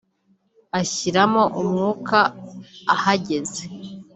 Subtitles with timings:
[0.79, 2.19] ashiramo umwuka
[2.93, 3.63] ahageze